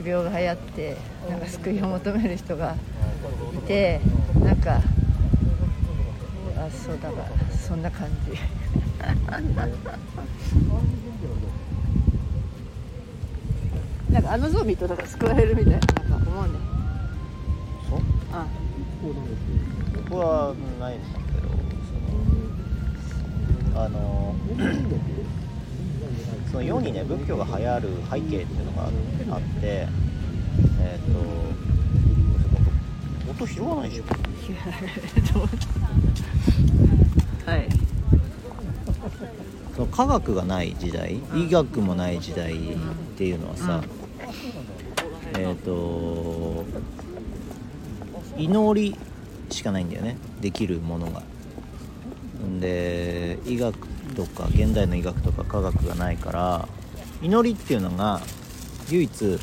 [0.00, 0.96] 疫病が流行って
[1.28, 2.74] なんか救いを求める人が
[3.54, 3.58] い。
[3.66, 4.00] て
[4.44, 4.80] なんか
[6.56, 8.38] あそうだからそんな感じ。
[14.12, 15.78] なんかあの像見るとなんか救われるみたいな
[16.10, 16.58] なんか思うね。
[17.88, 18.00] そう？
[18.32, 18.46] あ。
[20.10, 21.48] 僕はないんだけど
[23.72, 24.34] そのあの
[26.50, 28.88] その世にね仏教が流行る背景っていうのがあ
[29.38, 29.86] って
[30.80, 31.18] えっ、と
[33.30, 34.04] 音拾わないでしょ。
[37.46, 37.68] はい。
[39.74, 42.56] その科学がない時代医学もない時代っ
[43.16, 43.82] ていうのはさ、
[45.38, 46.64] えっ、と
[48.36, 48.96] 祈り
[49.50, 50.16] しかないんだよね。
[50.40, 51.20] できるものが。
[51.20, 51.37] ん
[52.60, 53.76] で医学
[54.14, 56.68] とか現代の医学とか科学がないから
[57.20, 58.20] 祈りっていうのが
[58.90, 59.38] 唯一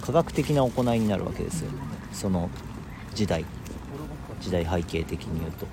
[0.00, 1.70] 科学的な行いになるわけですよ。
[2.12, 2.50] その
[3.14, 3.44] 時代。
[4.40, 5.66] 時代背景的に言うと。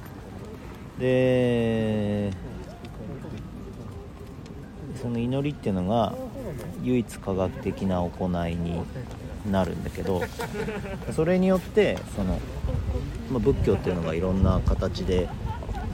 [1.00, 2.31] で
[5.02, 6.16] その祈りっていうのが
[6.81, 8.81] 唯一科学的な行いに
[9.52, 10.22] なるんだけど
[11.16, 12.39] それによってその、
[13.31, 15.30] まあ、仏教っていうのがいろんな形で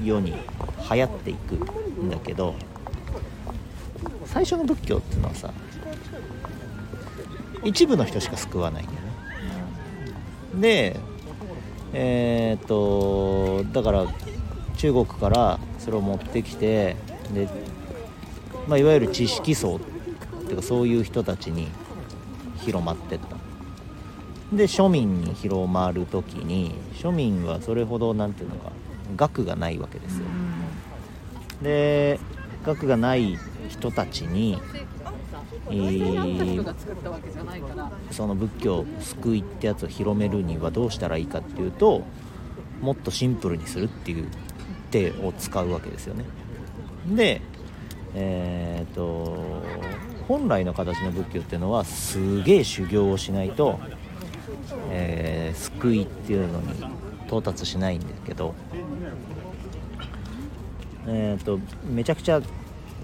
[0.01, 2.55] 世に流行っていくんだけど
[4.25, 5.53] 最初の仏教っていうのはさ
[7.63, 10.61] 一部の人しか救わないんだよね。
[10.61, 10.99] で
[11.93, 14.05] えーっとだから
[14.77, 16.95] 中国からそれを持ってきて
[17.33, 17.47] で、
[18.67, 19.79] まあ、いわゆる知識層っ
[20.45, 21.67] ていうかそういう人たちに
[22.57, 23.37] 広まってった。
[24.55, 28.71] で庶民に広まる時に庶民はそれほど何ていうのか
[29.15, 30.25] 学がないわけですよ。
[31.61, 32.19] で
[32.65, 33.37] 学がない
[33.69, 34.57] 人たちに、
[38.11, 42.03] その仏教救いってやつを広めるにはどうしたらいいかっていうと
[42.81, 44.27] もっとシンプルにするっていう
[44.91, 46.25] 手を使うわけですよね。
[47.07, 47.41] で
[48.15, 49.63] えー、と
[50.27, 53.79] 本来の形の仏教っていうのはすげえ修行をしないと、
[54.91, 56.67] えー救いっていうのに
[57.33, 58.53] 到達しないんだけど
[61.07, 62.41] えー、とめちゃくちゃ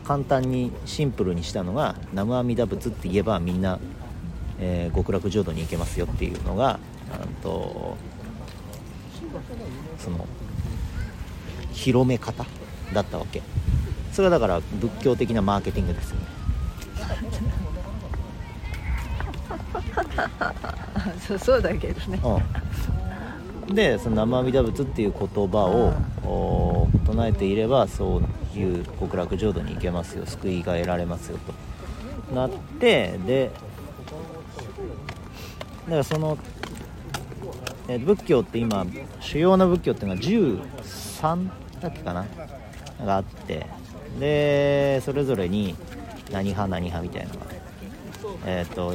[0.06, 3.79] 簡単にシンプルにしたのが「南無阿弥陀仏」って言えばみんな、
[4.59, 6.79] えー極楽浄土に行けますよっていうのが
[7.25, 7.97] うんと
[9.97, 10.25] その
[11.73, 12.46] 広め方
[12.94, 13.41] だったわけ。
[14.11, 16.25] それはだから仏教的なマーケティングですよね。
[21.28, 22.19] そうそうだけどね。
[22.23, 22.99] うん、
[23.74, 25.94] でその生阿弥陀仏っていう言葉を、
[26.28, 28.22] お唱えていればそ
[28.56, 32.34] ういう極楽浄土に行けますよ救いが得られますよと。
[32.34, 33.52] なってで
[35.85, 36.38] だからその、
[37.88, 38.85] えー仏教って今
[39.19, 41.50] 主要な仏教っていうのは13
[41.81, 42.25] だっけかな
[43.03, 43.66] があって
[44.19, 45.75] でそれぞれに
[46.31, 47.46] 何派何派みたいなのが
[48.46, 48.94] えっ、と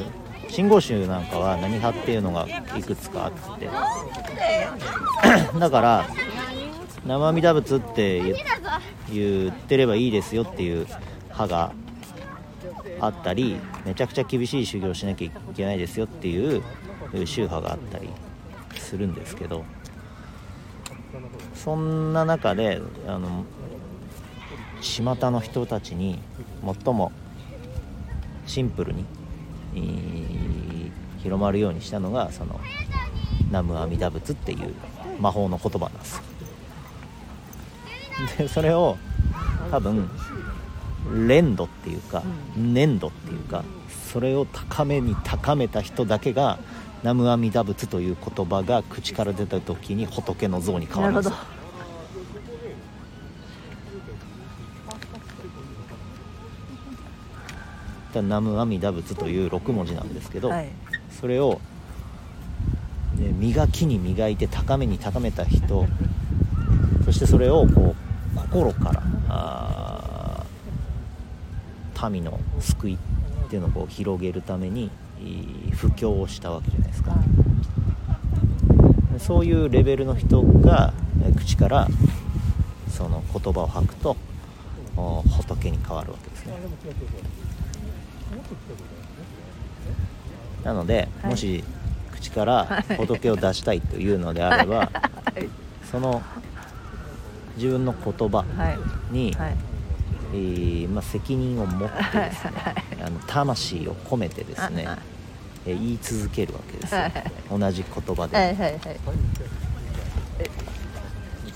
[0.49, 2.47] 信号宗なんかは何派っていうのが
[2.77, 3.69] いくつかあって。
[5.59, 6.07] だから
[7.07, 8.37] 生阿弥陀仏って
[9.13, 10.87] 言ってればいいですよっていう
[11.25, 11.73] 派が
[13.01, 16.63] あったりめちゃくちゃ厳しい修行しなきゃいけないですよっていう
[17.27, 18.09] 宗派があったり
[18.77, 19.65] するんですけど。
[21.55, 23.45] そんな中であの
[24.83, 26.19] 巷の人たちに
[26.85, 27.13] 最も
[28.47, 29.07] シンプルに、
[31.23, 32.61] 広まるようにしたのがその
[33.47, 34.75] 南無阿弥陀仏っていう
[35.21, 36.17] 魔法の言葉なんです。
[36.17, 36.23] よ
[38.39, 38.97] でそれを
[39.71, 40.09] 多分
[41.27, 42.23] 連度っていうか
[42.57, 43.65] 粘度っていうか
[44.13, 46.59] それを高めに高めた人だけが
[47.03, 51.35] 南無阿弥陀仏という言葉が口から出た時に仏の像に変わるんですよ。
[58.15, 60.69] だから南無阿弥陀仏という6文字なんですけど、はい。
[61.11, 61.61] それを、
[63.17, 65.87] ね磨きに磨いて高めに高めた人
[67.05, 67.95] そしてそれをこ
[68.35, 68.93] う心か
[72.01, 72.99] ら民の救いっ
[73.49, 74.91] ていうのをこう広げるために
[75.73, 77.15] 布教をしたわけじゃないですか。
[79.19, 80.93] そういうレベルの人が
[81.25, 81.89] えー口から
[82.91, 84.17] その言葉を吐くと
[84.97, 86.55] お仏に変わるわけですね
[90.65, 91.31] なので、はい。
[91.31, 91.63] もし
[92.13, 94.85] 口から仏を出したいというのであれば、は
[95.37, 95.49] い。
[95.91, 96.23] その
[97.57, 98.45] 自分の言葉は
[99.11, 99.13] い。
[99.13, 99.57] に、はい。
[100.33, 102.75] えーまあ、責任を持ってですねはい。
[103.07, 104.85] あの魂を込めてですね
[105.67, 107.01] えー言い続けるわけですよ。
[107.03, 107.13] はい。
[107.51, 108.57] 同じ言葉で、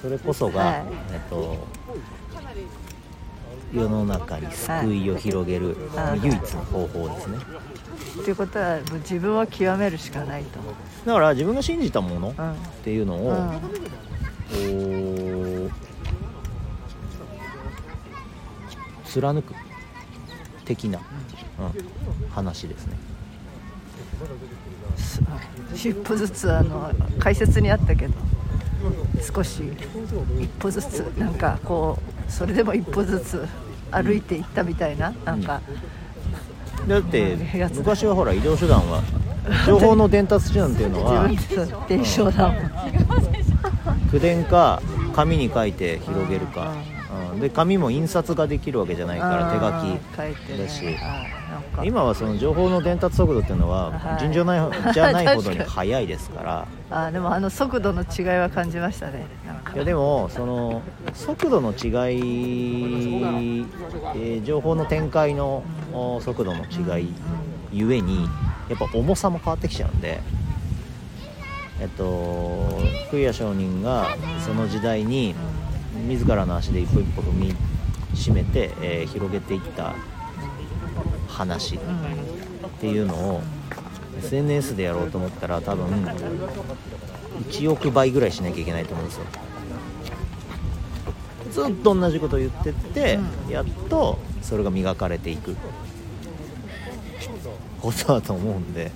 [0.00, 0.82] それこそが、はい。
[1.12, 1.66] えっと
[3.73, 6.20] 世の中に救いを広げる、はい。
[6.25, 7.38] 唯一の方法ですね。
[8.20, 10.59] っていうことはもう自分を極めるしかないと。
[11.06, 12.55] だから自分が信じたものっうん。
[12.82, 13.61] ていうのを、うん。
[14.49, 15.70] こ
[19.05, 19.55] う貫く
[20.65, 21.00] 的な、
[21.59, 22.97] うん、話ですね。
[25.75, 28.15] 一歩ずつあの解説にあったけど
[29.35, 29.62] 少し
[30.41, 33.46] 一歩ずつなんかこうそれでも一歩ずつ
[33.90, 35.60] 歩いていったみたいななんか、
[36.86, 37.36] だって
[37.75, 39.02] 昔はほら移動手段は
[39.66, 41.28] 情報の伝達手段っていうのは
[41.88, 42.70] 伝承だもん。
[44.10, 44.80] 口伝か
[45.14, 46.75] 紙に書いて広げるか、
[47.38, 50.96] うん、で紙も印刷ができるわけじゃないから手書きだし。
[51.00, 51.85] あなんか。
[51.85, 54.20] 今はその情報の伝達速度っていうのははい。
[54.20, 56.67] 尋常ない じゃないほどに速いですから。
[56.90, 59.26] あでもあの速度の違いは感じましたね。
[59.75, 60.82] いやでもその
[61.14, 62.20] 速度の違い、
[64.17, 65.62] えー情報の展開の
[65.93, 67.12] お速度の違い
[67.73, 68.29] ゆえに
[68.69, 70.20] やっぱ重さも変わってきちゃうんで。
[71.81, 72.81] えっと
[73.11, 74.08] 空也上人が
[74.44, 75.34] その時代に
[76.08, 77.55] 自らの足で一歩一歩踏み
[78.14, 79.94] しめて、えー広げていった
[81.28, 83.43] 話っうんていうのを
[84.19, 85.87] SNS でやろうと思ったら多分
[87.50, 89.25] 1億倍ぐらいしなきゃいけないと思うんですよ。
[91.50, 93.19] ずっと同じことを言ってって、
[93.49, 95.56] うやっとそれが磨かれていく。
[97.81, 98.90] ことだと思うんで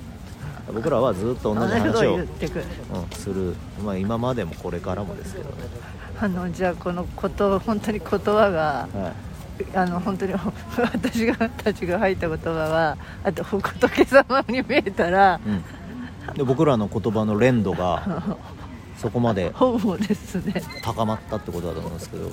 [0.73, 2.29] 僕らはずっと同じ話を、うん
[3.13, 3.55] する、
[3.85, 5.55] まあ、今までもこれからもですけどね、
[6.21, 9.13] あのじゃあこのこと本当に言葉がは
[9.61, 10.35] い、あの本当に
[10.77, 18.37] 私がたちが吐いた言葉はあと仏様に見えたらうん、で僕らの言葉の連度が
[18.97, 19.53] そこまで
[20.83, 22.31] 高まったってことだと思うんですけど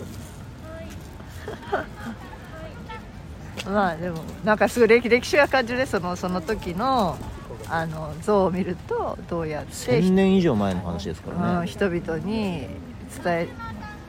[3.69, 7.17] まあでもなんかすごい歴歴史が感じるねそのその時の
[7.67, 12.67] あの像を見るとどうやって1000年以上前の話ですからね、うん人々に
[13.23, 13.47] 伝え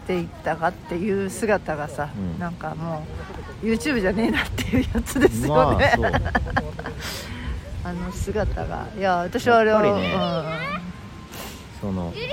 [0.06, 2.38] ていったかっていう姿がさ、うん。
[2.38, 3.06] なんかも
[3.62, 6.12] う YouTube じゃねえなっていうやつですよまあね、そう。
[7.84, 8.86] あの姿が。
[8.96, 10.80] いや私はあれは、やっぱりね
[11.80, 12.24] その己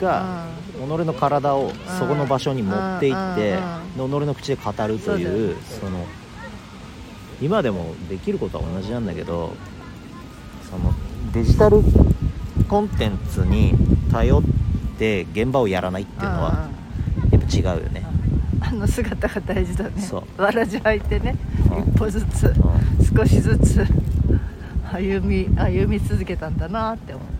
[0.00, 6.06] が、己の体をそこの場所に持っていって、で己の口で語るというその
[7.40, 9.54] 今でもできることは同じなんだけど
[10.70, 10.92] その
[11.32, 11.78] デジタル
[12.68, 13.74] コンテンツに
[14.12, 14.42] 頼っ
[14.98, 16.68] て現場をやらないっていうのは
[17.32, 18.04] やっぱ違うよね、
[18.60, 20.00] あの姿が大事だね。
[20.00, 20.42] そう。
[20.42, 21.36] わらじ履いてね
[21.70, 21.82] うん。
[21.94, 22.54] 一歩ずつう
[23.16, 23.84] 少しずつ
[24.92, 27.38] 歩み歩み続けたんだなって思って。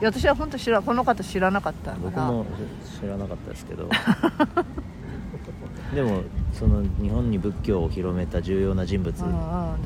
[0.00, 2.46] いや私は本当知らこの方知らなかったから僕も
[2.98, 3.86] 知らなかったですけど
[5.94, 6.22] でも
[6.52, 9.76] その日本に仏教を広めた重要な人物な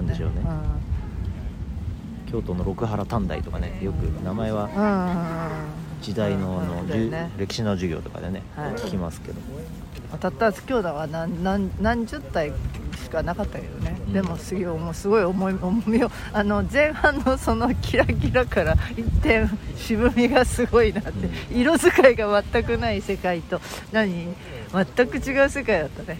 [0.00, 0.36] んでしょうね。
[2.30, 4.68] 京都の六原短大とかねよく名前は
[6.00, 7.30] 時代のあの、ね。
[7.38, 8.72] 歴史の授業とかでね、はい。
[8.74, 9.40] 聞きますけど。
[10.18, 12.52] たった兄弟は何何何十体
[13.04, 14.12] しかなかったけどね、うん。
[14.12, 21.12] でもすごいもうすごい重い重みをあの前半のそのキラキラから一点渋みがすごいなって、
[21.50, 23.60] 色使いが全くない世界と。
[23.92, 24.34] 何？
[24.70, 26.18] 全く違う世界だったね。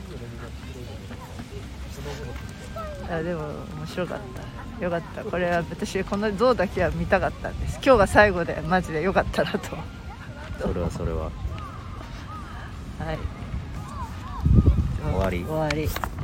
[3.10, 3.40] あでも
[3.78, 5.24] 面白かったよかった。
[5.24, 7.80] これは私この像だけは見たかったんです。
[7.84, 9.76] 今日が最後でマジでよかったなと。
[10.60, 11.24] それはそれは。
[11.24, 13.18] はい。
[15.02, 15.44] 終わり。
[15.44, 16.17] 終わり